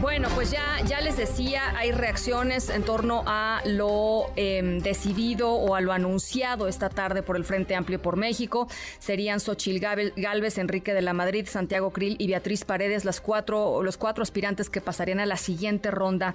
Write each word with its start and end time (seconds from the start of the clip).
Bueno, 0.00 0.28
pues 0.34 0.50
ya, 0.50 0.80
ya 0.86 1.00
les 1.00 1.16
decía, 1.16 1.72
hay 1.74 1.90
reacciones 1.90 2.68
en 2.68 2.82
torno 2.82 3.22
a 3.24 3.62
lo 3.64 4.30
em, 4.36 4.80
decidido 4.80 5.52
o 5.52 5.74
a 5.74 5.80
lo 5.80 5.92
anunciado 5.92 6.68
esta 6.68 6.90
tarde 6.90 7.22
por 7.22 7.36
el 7.36 7.44
Frente 7.44 7.74
Amplio 7.74 8.02
por 8.02 8.16
México. 8.16 8.68
Serían 8.98 9.40
Xochil 9.40 9.80
Gálvez, 9.80 10.58
Enrique 10.58 10.92
de 10.92 11.00
la 11.00 11.14
Madrid, 11.14 11.46
Santiago 11.48 11.92
Krill 11.92 12.16
y 12.18 12.26
Beatriz 12.26 12.64
Paredes, 12.64 13.06
las 13.06 13.22
cuatro, 13.22 13.82
los 13.82 13.96
cuatro 13.96 14.22
aspirantes 14.22 14.68
que 14.68 14.82
pasarían 14.82 15.20
a 15.20 15.26
la 15.26 15.38
siguiente 15.38 15.90
ronda 15.90 16.34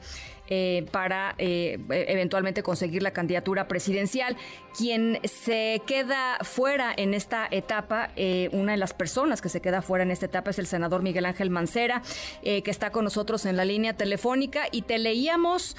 eh, 0.53 0.85
para 0.91 1.33
eh, 1.37 1.79
eventualmente 1.89 2.61
conseguir 2.61 3.03
la 3.03 3.11
candidatura 3.11 3.69
presidencial. 3.69 4.35
Quien 4.77 5.19
se 5.23 5.81
queda 5.85 6.39
fuera 6.41 6.93
en 6.95 7.13
esta 7.13 7.47
etapa, 7.49 8.09
eh, 8.17 8.49
una 8.51 8.73
de 8.73 8.77
las 8.77 8.93
personas 8.93 9.41
que 9.41 9.47
se 9.47 9.61
queda 9.61 9.81
fuera 9.81 10.03
en 10.03 10.11
esta 10.11 10.25
etapa 10.25 10.49
es 10.49 10.59
el 10.59 10.67
senador 10.67 11.03
Miguel 11.03 11.25
Ángel 11.25 11.51
Mancera, 11.51 12.01
que 12.41 12.63
está 12.65 12.91
con 12.91 13.05
nosotros 13.05 13.40
en 13.45 13.57
la 13.57 13.65
línea 13.65 13.93
telefónica 13.93 14.63
y 14.71 14.83
te 14.83 14.99
leíamos 14.99 15.75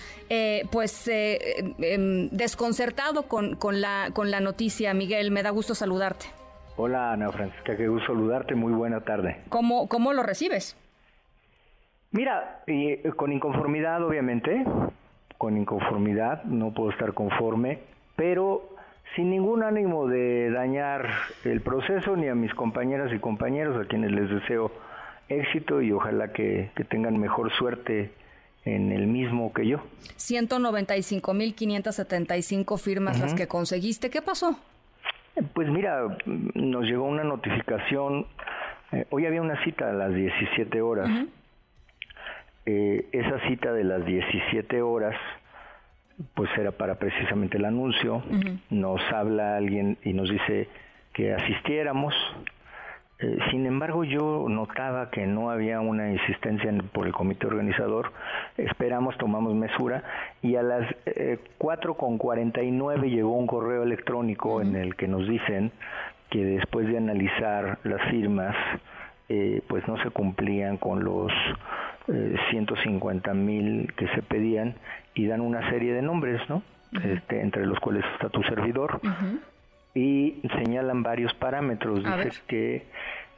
pues 0.71 1.09
em, 1.09 2.29
desconcertado 2.31 3.25
con, 3.25 3.57
con, 3.57 3.81
la, 3.81 4.11
con 4.13 4.31
la 4.31 4.41
noticia, 4.41 4.95
Miguel. 4.95 5.31
Me 5.31 5.43
da 5.43 5.51
gusto 5.51 5.75
saludarte. 5.75 6.27
Hola 6.77 7.13
Ana 7.13 7.31
Francisca, 7.31 7.77
qué 7.77 7.87
gusto 7.87 8.09
saludarte, 8.09 8.55
muy 8.55 8.73
buena 8.73 9.03
tarde. 9.03 9.43
¿Cómo, 9.51 9.89
cómo 9.89 10.13
lo 10.15 10.23
recibes? 10.23 10.77
Mira, 12.13 12.63
eh, 12.67 13.03
con 13.17 13.33
inconformidad 13.33 14.03
obviamente, 14.03 14.65
con 15.39 15.57
inconformidad, 15.57 16.45
no 16.45 16.73
puedo 16.73 16.91
estar 16.91 17.13
conforme, 17.13 17.81
pero 18.17 18.69
sin 19.15 19.31
ningún 19.31 19.63
ánimo 19.63 20.07
de 20.07 20.51
dañar 20.51 21.09
el 21.45 21.61
proceso 21.61 22.17
ni 22.17 22.29
a 22.29 22.35
mis 22.35 22.55
compañeras 22.55 23.13
y 23.13 23.19
compañeros 23.19 23.83
a 23.83 23.89
quienes 23.89 24.13
les 24.13 24.31
deseo 24.31 24.71
éxito 25.33 25.83
y 25.83 25.93
ojalá 25.93 26.33
que, 26.33 26.71
tengan 26.89 27.19
mejor 27.19 27.53
suerte 27.53 28.13
en 28.65 28.91
el 28.93 29.07
mismo 29.07 29.53
que 29.53 29.67
yo. 29.67 29.81
195.575 30.17 32.79
firmas 32.79 33.21
las 33.21 33.35
que 33.35 33.47
conseguiste. 33.49 34.09
¿Qué 34.11 34.23
pasó? 34.23 34.57
Pues 35.55 35.69
mira, 35.69 36.17
nos 36.27 36.85
llegó 36.85 37.05
una 37.05 37.25
notificación. 37.25 38.27
Eh, 38.93 39.07
hoy 39.11 39.27
había 39.27 39.43
una 39.43 39.61
cita 39.65 39.91
a 39.91 39.93
las 39.93 40.15
17 40.15 40.81
horas. 40.83 41.11
Eh, 42.67 43.09
esa 43.11 43.41
cita 43.49 43.73
de 43.73 43.83
las 43.83 44.05
17 44.05 44.83
horas 44.83 45.17
pues 46.35 46.51
era 46.59 46.73
para 46.73 46.97
precisamente 46.97 47.59
el 47.59 47.65
anuncio, 47.65 48.23
nos 48.71 49.01
habla 49.13 49.57
alguien 49.57 49.99
y 50.05 50.13
nos 50.13 50.31
dice 50.31 50.69
que 51.13 51.35
asistiéramos, 51.35 52.15
sin 53.51 53.67
embargo 53.67 54.05
yo 54.05 54.47
notaba 54.49 55.11
que 55.11 55.27
no 55.27 55.51
había 55.51 55.81
una 55.81 56.11
insistencia 56.11 56.73
por 56.93 57.07
el 57.07 57.13
comité 57.13 57.47
organizador, 57.47 58.13
esperamos, 58.57 59.17
tomamos 59.17 59.55
mesura 59.55 60.03
y 60.43 60.57
a 60.57 60.63
las 60.63 60.91
eh, 61.07 61.39
4.49 61.59 63.09
llegó 63.09 63.37
un 63.37 63.47
correo 63.47 63.83
electrónico 63.83 64.61
en 64.61 64.77
el 64.77 64.97
que 64.97 65.09
nos 65.09 65.27
dicen 65.29 65.71
que 66.31 66.45
después 66.45 66.89
de 66.89 66.97
analizar 66.97 67.79
las 67.85 68.03
firmas, 68.11 68.57
eh, 69.29 69.63
pues 69.69 69.87
no 69.87 70.03
se 70.03 70.11
cumplían 70.11 70.79
con 70.79 71.05
los 71.05 71.31
150 72.51 73.31
eh, 73.31 73.35
mil 73.35 73.93
que 73.95 74.09
se 74.09 74.23
pedían 74.23 74.75
y 75.15 75.27
dan 75.27 75.41
una 75.41 75.71
serie 75.71 75.93
de 75.93 76.03
nombres, 76.03 76.41
¿no? 76.49 76.63
este, 77.05 77.41
entre 77.41 77.67
los 77.67 77.79
cuales 77.81 78.05
está 78.15 78.29
tu 78.29 78.43
servidor 78.43 79.01
y 79.95 80.41
señalan 80.59 81.03
varios 81.03 81.35
parámetros. 81.35 82.03
Dices 82.03 82.43
que 82.47 82.83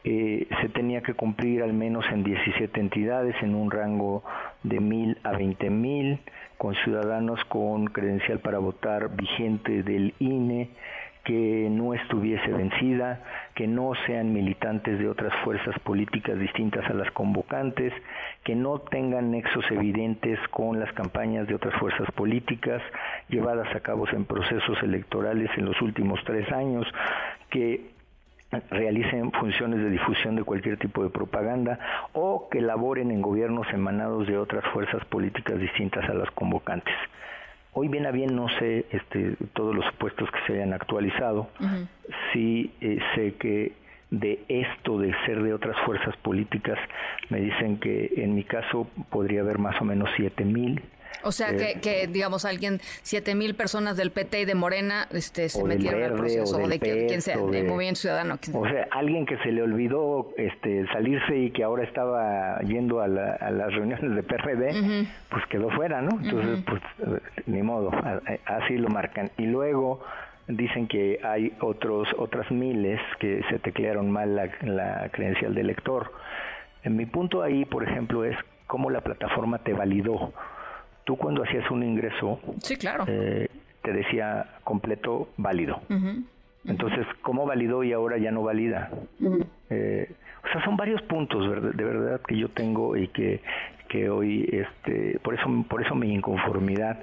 eh, 0.04 0.46
se 0.60 0.68
tenía 0.68 1.00
que 1.02 1.14
cumplir 1.14 1.62
al 1.62 1.72
menos 1.72 2.04
en 2.12 2.24
17 2.24 2.78
entidades 2.78 3.34
en 3.42 3.54
un 3.54 3.70
rango 3.70 4.22
de 4.62 4.78
mil 4.80 5.18
a 5.22 5.32
20 5.32 5.70
mil, 5.70 6.20
con 6.58 6.74
ciudadanos 6.76 7.42
con 7.46 7.86
credencial 7.86 8.38
para 8.40 8.58
votar 8.58 9.16
vigente 9.16 9.82
del 9.82 10.14
INE, 10.18 10.68
que 11.24 11.68
no 11.70 11.94
estuviese 11.94 12.52
vencida, 12.52 13.20
que 13.54 13.66
no 13.66 13.92
sean 14.06 14.32
militantes 14.32 14.98
de 14.98 15.08
otras 15.08 15.32
fuerzas 15.42 15.78
políticas 15.80 16.38
distintas 16.38 16.88
a 16.90 16.94
las 16.94 17.10
convocantes, 17.12 17.92
que 18.44 18.54
no 18.54 18.78
tengan 18.78 19.30
nexos 19.30 19.64
evidentes 19.70 20.38
con 20.50 20.78
las 20.78 20.92
campañas 20.92 21.46
de 21.48 21.54
otras 21.54 21.74
fuerzas 21.80 22.10
políticas 22.12 22.82
llevadas 23.28 23.74
a 23.74 23.80
cabo 23.80 24.06
en 24.12 24.26
procesos 24.26 24.82
electorales 24.82 25.50
en 25.56 25.64
los 25.64 25.80
últimos 25.80 26.20
tres 26.24 26.50
años, 26.52 26.86
que 27.48 27.94
realicen 28.70 29.32
funciones 29.32 29.80
de 29.80 29.90
difusión 29.90 30.36
de 30.36 30.44
cualquier 30.44 30.76
tipo 30.76 31.02
de 31.02 31.10
propaganda 31.10 31.78
o 32.12 32.48
que 32.50 32.60
laboren 32.60 33.10
en 33.10 33.22
gobiernos 33.22 33.66
emanados 33.72 34.26
de 34.26 34.38
otras 34.38 34.64
fuerzas 34.72 35.04
políticas 35.06 35.58
distintas 35.58 36.08
a 36.08 36.14
las 36.14 36.30
convocantes. 36.32 36.94
Hoy 37.74 37.88
bien 37.88 38.06
a 38.06 38.12
bien 38.12 38.34
no 38.36 38.48
sé 38.60 38.86
este, 38.90 39.36
todos 39.52 39.74
los 39.74 39.84
supuestos 39.86 40.30
que 40.30 40.38
se 40.46 40.52
hayan 40.54 40.72
actualizado. 40.72 41.48
Sí 42.32 42.72
eh, 42.80 42.98
sé 43.14 43.34
que 43.34 43.72
de 44.10 44.44
esto 44.48 44.98
de 44.98 45.12
ser 45.26 45.42
de 45.42 45.52
otras 45.52 45.76
fuerzas 45.84 46.16
políticas 46.18 46.78
me 47.30 47.40
dicen 47.40 47.78
que 47.78 48.12
en 48.16 48.34
mi 48.36 48.44
caso 48.44 48.86
podría 49.10 49.40
haber 49.40 49.58
más 49.58 49.80
o 49.80 49.84
menos 49.84 50.08
siete 50.16 50.44
mil 50.44 50.80
o 51.22 51.32
sea, 51.32 51.56
que, 51.56 51.80
que, 51.80 52.06
digamos, 52.06 52.44
alguien, 52.44 52.80
siete 53.02 53.34
mil 53.34 53.54
personas 53.54 53.96
del 53.96 54.10
PT 54.10 54.40
y 54.40 54.44
de 54.44 54.54
Morena 54.54 55.06
este, 55.12 55.48
se 55.48 55.62
metieron 55.64 56.02
al 56.02 56.14
proceso, 56.14 56.56
o, 56.56 56.68
de 56.68 56.78
quien 56.78 57.22
sea, 57.22 57.36
de, 57.36 57.62
Movimiento 57.64 58.00
Ciudadano. 58.00 58.38
O 58.52 58.66
sea, 58.66 58.88
alguien 58.90 59.26
que 59.26 59.36
se 59.38 59.52
le 59.52 59.62
olvidó 59.62 60.30
este, 60.36 60.86
salirse 60.88 61.36
y 61.36 61.50
que 61.50 61.64
ahora 61.64 61.84
estaba 61.84 62.58
yendo 62.60 63.00
a, 63.00 63.08
las 63.08 63.72
reuniones 63.72 64.14
de 64.14 64.22
PRD, 64.22 65.06
pues 65.30 65.46
quedó 65.46 65.70
fuera, 65.70 66.02
¿no? 66.02 66.20
Entonces, 66.20 66.64
pues, 66.66 66.82
ni 67.46 67.62
modo, 67.62 67.90
así 68.46 68.76
lo 68.76 68.88
marcan. 68.88 69.30
Y 69.38 69.46
luego 69.46 70.00
dicen 70.48 70.86
que 70.88 71.20
hay 71.22 71.52
otros 71.60 72.08
otras 72.18 72.50
miles 72.50 73.00
que 73.18 73.42
se 73.48 73.58
teclearon 73.58 74.10
mal 74.10 74.36
la, 74.36 74.50
la 74.62 75.08
credencial 75.10 75.54
del 75.54 75.68
lector. 75.68 76.12
En 76.82 76.96
mi 76.96 77.06
punto 77.06 77.42
ahí, 77.42 77.64
por 77.64 77.82
ejemplo, 77.82 78.24
es 78.24 78.36
cómo 78.66 78.90
la 78.90 79.00
plataforma 79.00 79.58
te 79.58 79.72
validó 79.72 80.32
tú 81.04 81.16
cuando 81.16 81.42
hacías 81.42 81.70
un 81.70 81.82
ingreso, 81.82 82.40
sí, 82.62 82.76
claro. 82.76 83.04
Eh, 83.06 83.48
te 83.82 83.92
decía 83.92 84.46
completo 84.64 85.28
válido. 85.36 85.80
Entonces, 86.66 87.06
¿cómo 87.20 87.44
validó 87.44 87.84
y 87.84 87.92
ahora 87.92 88.16
ya 88.16 88.30
no 88.30 88.42
valida? 88.42 88.90
Eh, 89.68 90.10
o 90.42 90.48
sea, 90.52 90.64
son 90.64 90.76
varios 90.76 91.02
puntos 91.02 91.76
de 91.76 91.84
verdad 91.84 92.20
que 92.26 92.38
yo 92.38 92.48
tengo 92.48 92.96
y 92.96 93.08
que, 93.08 93.42
que 93.88 94.08
hoy, 94.08 94.48
este, 94.50 95.18
por 95.20 95.34
eso, 95.34 95.44
por 95.68 95.82
eso 95.82 95.94
mi 95.94 96.14
inconformidad 96.14 96.98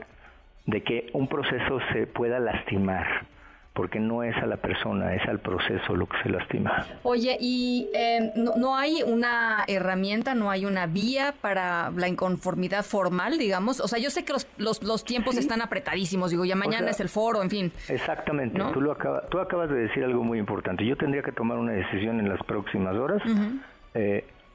de 0.65 0.81
que 0.81 1.09
un 1.13 1.27
proceso 1.27 1.79
se 1.93 2.07
pueda 2.07 2.39
lastimar 2.39 3.25
porque 3.73 3.99
no 3.99 4.23
es 4.23 4.35
a 4.37 4.45
la 4.45 4.57
persona, 4.57 5.15
es 5.15 5.27
al 5.29 5.39
proceso 5.39 5.95
lo 5.95 6.05
que 6.05 6.17
se 6.23 6.29
lastima. 6.29 6.85
Oye, 7.03 7.37
¿y 7.39 7.89
em, 7.93 8.31
no, 8.35 8.75
hay 8.75 9.01
una 9.01 9.63
herramienta, 9.67 10.35
no 10.35 10.51
hay 10.51 10.65
una 10.65 10.87
vía 10.87 11.33
para 11.39 11.89
la 11.91 12.07
inconformidad 12.09 12.83
formal, 12.83 13.37
digamos? 13.37 13.79
O 13.79 13.87
sea, 13.87 13.97
yo 13.97 14.09
sé 14.09 14.25
que 14.25 14.33
los, 14.33 14.47
los, 14.83 15.05
tiempos 15.05 15.37
están 15.37 15.61
apretadísimos, 15.61 16.31
digo, 16.31 16.43
ya 16.43 16.55
mañana 16.55 16.89
es 16.89 16.99
el 16.99 17.09
foro, 17.09 17.41
en 17.41 17.49
fin. 17.49 17.71
Exactamente, 17.87 18.61
tú, 18.73 18.81
lo 18.81 18.97
tú 19.29 19.39
acabas 19.39 19.69
de 19.69 19.75
decir 19.75 20.03
algo 20.03 20.23
muy 20.23 20.37
importante. 20.37 20.85
Yo 20.85 20.97
tendría 20.97 21.23
que 21.23 21.31
tomar 21.31 21.57
una 21.57 21.71
decisión 21.71 22.19
en 22.19 22.27
las 22.27 22.43
próximas 22.43 22.95
horas 22.95 23.21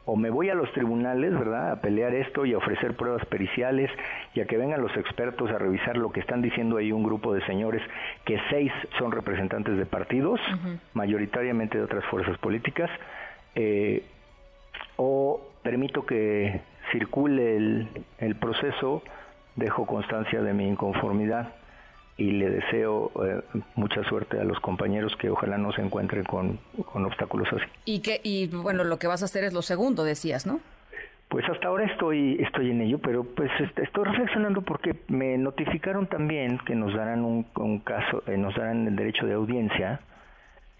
o 0.07 0.15
me 0.15 0.31
voy 0.31 0.49
a 0.51 0.55
los 0.55 0.73
tribunales, 0.73 1.33
¿verdad?, 1.33 1.73
a 1.73 1.81
pelear 1.81 2.15
esto 2.15 2.47
y 2.47 2.55
a 2.55 2.59
ofrecer 2.59 2.95
pruebas 2.97 3.27
periciales 3.27 3.91
y 4.35 4.41
a 4.41 4.47
que 4.47 4.57
vengan 4.57 4.81
los 4.81 4.97
expertos 4.97 5.51
a 5.51 5.59
revisar 5.59 5.97
lo 5.97 6.13
que 6.13 6.21
están 6.21 6.41
diciendo 6.43 6.77
ahí 6.77 6.93
un 6.93 7.03
grupo 7.03 7.35
de 7.35 7.45
señores, 7.45 7.83
que 8.25 8.41
seis 8.49 8.73
son 8.99 9.11
representantes 9.11 9.77
de 9.77 9.85
partidos, 9.85 10.41
mayoritariamente 10.95 11.77
de 11.77 11.85
otras 11.85 12.05
fuerzas 12.05 12.39
políticas, 12.39 12.89
eh, 13.57 14.05
o 14.97 15.41
permito 15.65 16.07
que 16.07 16.61
circule 16.93 17.57
el, 17.57 17.89
el 18.19 18.37
proceso, 18.37 19.03
dejo 19.57 19.87
constancia 19.87 20.41
de 20.41 20.55
mi 20.55 20.69
inconformidad 20.69 21.53
y 22.17 22.31
le 22.31 22.49
deseo 22.51 23.11
eh, 23.25 23.43
mucha 23.75 24.03
suerte 24.05 24.41
a 24.41 24.45
los 24.45 24.59
compañeros 24.61 25.15
que 25.21 25.29
ojalá 25.29 25.59
no 25.59 25.73
se 25.73 25.83
encuentren 25.83 26.25
con, 26.25 26.59
obstáculos 26.95 27.49
así. 27.53 27.65
Y 27.85 28.01
que 28.01 28.21
y 28.23 28.47
bueno, 28.49 28.85
lo 28.85 28.99
que 28.99 29.07
vas 29.07 29.23
a 29.23 29.27
hacer 29.27 29.45
es 29.45 29.53
lo 29.53 29.63
segundo, 29.63 30.05
decías, 30.05 30.47
¿no? 30.47 30.61
Pues 31.29 31.45
hasta 31.49 31.69
ahora 31.69 31.85
estoy 31.85 32.39
estoy 32.41 32.71
en 32.71 32.81
ello, 32.81 32.99
pero 32.99 33.25
pues 33.25 33.51
este, 33.61 33.83
estoy 33.83 34.05
reflexionando 34.05 34.63
porque 34.63 34.95
me 35.09 35.37
notificaron 35.37 36.07
también 36.07 36.59
que 36.65 36.75
nos 36.75 36.95
darán 36.95 37.25
un, 37.25 37.81
caso, 37.81 38.23
eh, 38.27 38.37
nos 38.37 38.55
darán 38.55 38.87
el 38.87 38.97
derecho 38.97 39.27
de 39.27 39.35
audiencia 39.35 40.01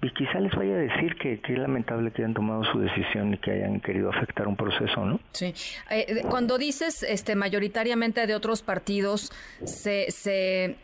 y 0.03 0.11
quizá 0.11 0.39
les 0.41 0.55
vaya 0.55 0.75
a 0.75 0.79
decir 0.79 1.17
que, 1.17 1.41
es 1.43 1.59
lamentable 1.59 2.11
que 2.11 2.23
hayan 2.23 2.35
tomado 2.35 2.65
su 2.65 2.79
decisión 2.79 3.33
y 3.33 3.39
que 3.39 3.53
hayan 3.53 3.81
querido 3.81 4.11
afectar 4.11 4.47
un 4.47 4.55
proceso, 4.55 5.05
¿no? 5.07 5.19
Sí. 5.33 5.55
Eh, 5.91 6.23
cuando 6.29 6.59
dices 6.59 7.03
este 7.03 7.35
mayoritariamente 7.35 8.27
de 8.27 8.35
otros 8.35 8.61
partidos, 8.63 9.33
se, 9.65 10.11
se, 10.11 10.77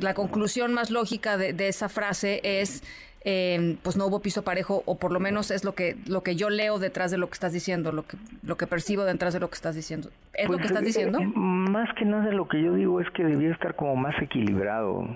la 0.00 0.14
conclusión 0.14 0.74
más 0.74 0.90
lógica 0.90 1.36
de, 1.36 1.68
esa 1.68 1.88
frase 1.88 2.40
es 2.42 2.82
eh, 3.24 3.76
pues 3.82 3.96
no 3.96 4.06
hubo 4.06 4.20
piso 4.20 4.42
parejo 4.42 4.82
o 4.86 4.98
por 4.98 5.12
lo 5.12 5.20
menos 5.20 5.50
es 5.50 5.64
lo 5.64 5.74
que 5.74 5.96
lo 6.06 6.22
que 6.22 6.36
yo 6.36 6.48
leo 6.50 6.78
detrás 6.78 7.10
de 7.10 7.18
lo 7.18 7.28
que 7.28 7.34
estás 7.34 7.52
diciendo, 7.52 7.92
lo 7.92 8.04
que 8.04 8.16
lo 8.42 8.56
que 8.56 8.66
percibo 8.66 9.04
detrás 9.04 9.32
de 9.32 9.40
lo 9.40 9.48
que 9.48 9.54
estás 9.54 9.74
diciendo. 9.76 10.10
¿Es 10.34 10.44
lo 10.44 10.56
pues, 10.56 10.60
que 10.60 10.66
estás 10.66 10.84
diciendo? 10.84 11.20
Eh, 11.20 11.26
más 11.34 11.88
que 11.94 12.04
nada 12.04 12.32
lo 12.32 12.48
que 12.48 12.62
yo 12.62 12.74
digo 12.74 13.00
es 13.00 13.08
que 13.10 13.24
debía 13.24 13.52
estar 13.52 13.76
como 13.76 13.94
más 13.96 14.14
equilibrado. 14.20 15.08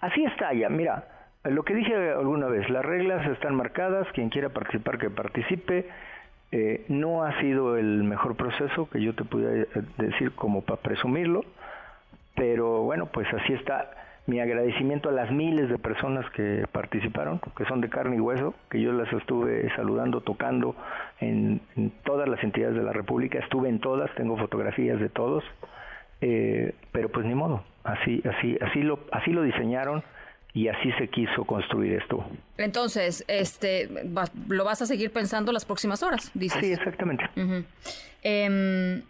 Así 0.00 0.24
está 0.24 0.52
ya, 0.54 0.68
mira, 0.68 1.04
lo 1.44 1.62
que 1.62 1.74
dije 1.74 1.94
alguna 2.10 2.46
vez, 2.46 2.68
las 2.68 2.84
reglas 2.84 3.26
están 3.28 3.54
marcadas, 3.54 4.06
quien 4.12 4.28
quiera 4.28 4.50
participar 4.50 4.98
que 4.98 5.10
participe. 5.10 5.88
Eh, 6.52 6.84
no 6.88 7.22
ha 7.22 7.40
sido 7.40 7.78
el 7.78 8.02
mejor 8.02 8.36
proceso 8.36 8.90
que 8.90 9.00
yo 9.00 9.14
te 9.14 9.24
pudiera 9.24 9.62
eh, 9.62 9.68
decir 9.98 10.32
como 10.32 10.62
para 10.62 10.82
presumirlo, 10.82 11.44
pero 12.34 12.82
bueno, 12.82 13.06
pues 13.06 13.26
así 13.32 13.52
está. 13.54 13.90
Mi 14.26 14.38
agradecimiento 14.40 15.08
a 15.08 15.12
las 15.12 15.30
miles 15.30 15.68
de 15.68 15.78
personas 15.78 16.28
que 16.32 16.66
participaron, 16.72 17.40
que 17.56 17.64
son 17.64 17.80
de 17.80 17.88
carne 17.88 18.16
y 18.16 18.20
hueso, 18.20 18.54
que 18.68 18.80
yo 18.80 18.92
las 18.92 19.10
estuve 19.12 19.70
saludando, 19.76 20.20
tocando 20.20 20.76
en, 21.20 21.60
todas 22.04 22.28
las 22.28 22.42
entidades 22.44 22.76
de 22.76 22.82
la 22.82 22.92
República, 22.92 23.38
estuve 23.38 23.68
en 23.68 23.80
todas, 23.80 24.14
tengo 24.14 24.36
fotografías 24.36 25.00
de 25.00 25.08
todos, 25.08 25.42
eh, 26.20 26.74
pero 26.92 27.08
pues 27.08 27.24
ni 27.24 27.34
modo, 27.34 27.64
así, 27.82 28.22
así, 28.28 28.58
así 28.60 28.82
lo, 28.82 29.00
así 29.10 29.32
lo 29.32 29.42
diseñaron 29.42 30.02
y 30.52 30.68
así 30.68 30.92
se 30.98 31.08
quiso 31.08 31.44
construir 31.44 31.94
esto. 31.94 32.22
Entonces, 32.58 33.24
este, 33.28 33.88
lo 34.48 34.64
vas 34.64 34.82
a 34.82 34.86
seguir 34.86 35.12
pensando 35.12 35.52
las 35.52 35.64
próximas 35.64 36.02
horas, 36.02 36.30
dices. 36.34 36.60
Sí, 36.60 36.72
exactamente. 36.72 37.24
Em, 38.22 39.02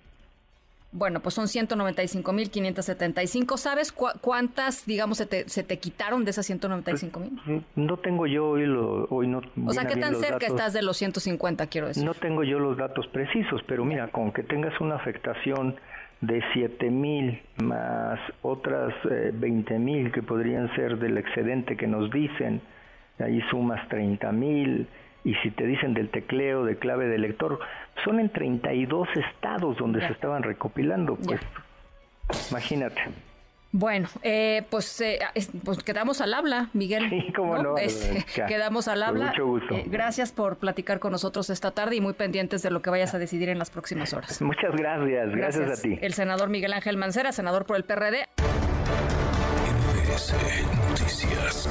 bueno, 0.92 1.20
pues 1.20 1.34
son 1.34 1.46
195.575. 1.46 3.56
¿Sabes 3.56 3.92
cuántas, 3.92 4.84
digamos, 4.87 5.19
se 5.19 5.26
te, 5.26 5.48
se 5.48 5.62
te, 5.62 5.78
quitaron 5.78 6.25
de 6.25 6.32
esas 6.32 6.50
195.000? 6.50 7.10
Pues, 7.10 7.31
mm, 7.46 7.60
no 7.76 7.96
tengo 7.98 8.26
yo 8.26 8.48
hoy, 8.50 8.66
lo, 8.66 9.04
hoy 9.06 9.28
no. 9.28 9.40
O 9.66 9.72
sea, 9.72 9.87
¿qué 9.87 9.96
tan 9.96 10.16
cerca 10.16 10.46
estás 10.46 10.72
de 10.72 10.82
los 10.82 10.96
150, 10.96 11.69
quiero 11.69 11.87
decir? 11.88 12.04
No 12.04 12.14
tengo 12.14 12.42
yo 12.44 12.58
los 12.58 12.76
datos 12.76 13.06
precisos, 13.08 13.62
pero 13.66 13.84
mira, 13.84 14.08
con 14.08 14.32
que 14.32 14.42
tengas 14.42 14.81
una 14.81 14.96
afectación 14.96 15.76
de 16.20 16.43
7 16.52 16.90
mil 16.90 17.40
más 17.62 18.20
otras 18.43 18.94
eh, 19.11 19.31
20 19.32 19.78
mil 19.78 20.12
que 20.12 20.22
podrían 20.22 20.75
ser 20.75 20.99
del 20.99 21.17
excedente 21.19 21.76
que 21.76 21.87
nos 21.87 22.11
dicen, 22.11 22.61
ahí 23.19 23.40
sumas 23.50 23.88
30 23.88 24.31
mil. 24.32 24.87
Y 25.22 25.34
si 25.37 25.50
te 25.50 25.67
dicen 25.67 25.93
del 25.93 26.08
tecleo, 26.08 26.64
de 26.64 26.76
clave 26.76 27.06
de 27.06 27.19
lector, 27.19 27.58
son 28.05 28.20
en 28.20 28.31
32 28.31 29.08
estados 29.17 29.76
donde 29.76 30.00
se 30.06 30.12
estaban 30.12 30.43
recopilando, 30.43 31.17
pues 31.17 31.40
imagínate. 32.50 33.02
Bueno, 33.72 34.08
eh, 34.22 34.64
pues, 34.69 35.00
eh, 35.00 35.20
pues 35.64 35.82
quedamos 35.84 36.20
al 36.20 36.34
habla, 36.34 36.70
Miguel. 36.72 37.08
Sí, 37.08 37.32
cómo 37.34 37.56
no. 37.58 37.75
quedamos 38.49 38.88
al 38.88 39.02
habla. 39.02 39.26
mucho 39.26 39.46
gusto. 39.46 39.76
Eh, 39.76 39.84
gracias 39.87 40.32
por 40.32 40.56
platicar 40.56 40.99
con 40.99 41.12
nosotros 41.12 41.50
esta 41.50 41.70
tarde 41.70 41.96
y 41.96 42.00
muy 42.00 42.14
pendientes 42.14 42.62
de 42.62 42.70
lo 42.70 42.82
que 42.82 42.90
vayas 42.90 43.14
a 43.14 43.19
decidir 43.19 43.49
en 43.49 43.58
las 43.58 43.70
próximas 43.70 44.12
horas. 44.12 44.43
Muchas 44.43 44.75
gracias, 44.75 45.31
gracias, 45.31 45.78
a 45.78 45.82
ti. 45.82 45.99
El 46.00 46.14
senador 46.14 46.49
Miguel 46.49 46.72
Ángel 46.72 46.96
Mancera, 46.96 47.31
senador 47.31 47.64
por 47.64 47.76
el 47.76 47.84
PRD. 47.84 48.26
Noticias. 50.88 51.69